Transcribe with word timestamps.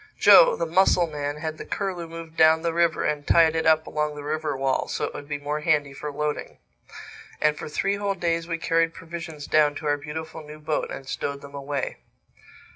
Joe, 0.17 0.55
the 0.55 0.65
mussel 0.65 1.05
man, 1.05 1.37
had 1.37 1.59
the 1.59 1.63
Curlew 1.63 2.07
moved 2.07 2.35
down 2.35 2.63
the 2.63 2.73
river 2.73 3.03
and 3.03 3.27
tied 3.27 3.55
it 3.55 3.67
up 3.67 3.85
along 3.85 4.15
the 4.15 4.23
river 4.23 4.57
wall, 4.57 4.87
so 4.87 5.03
it 5.05 5.13
would 5.13 5.27
be 5.27 5.37
more 5.37 5.59
handy 5.59 5.93
for 5.93 6.11
loading. 6.11 6.57
And 7.39 7.55
for 7.55 7.69
three 7.69 7.97
whole 7.97 8.15
days 8.15 8.47
we 8.47 8.57
carried 8.57 8.95
provisions 8.95 9.45
down 9.45 9.75
to 9.75 9.85
our 9.85 9.97
beautiful 9.97 10.41
new 10.41 10.57
boat 10.57 10.89
and 10.89 11.07
stowed 11.07 11.41
them 11.41 11.53
away. 11.53 11.97